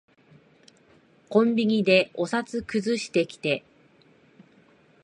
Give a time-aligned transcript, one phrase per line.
[1.29, 3.63] コンビニでお札くずしてきて。